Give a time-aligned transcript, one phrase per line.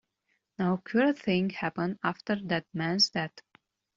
[0.57, 3.39] Now, a queer thing happened after that man's death.